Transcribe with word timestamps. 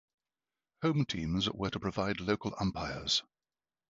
Home 0.81 1.05
teams 1.05 1.47
were 1.51 1.69
to 1.69 1.79
provide 1.79 2.21
local 2.21 2.55
umpires. 2.59 3.21